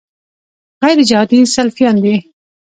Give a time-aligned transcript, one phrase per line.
[0.83, 2.15] غیرجهادي سلفیان دي.